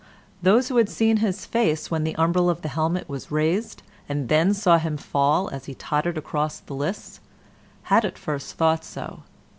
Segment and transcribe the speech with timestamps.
[0.41, 4.29] Those who had seen his face when the umbril of the helmet was raised, and
[4.29, 7.19] then saw him fall as he tottered across the lists,
[7.83, 9.21] had at first thought so.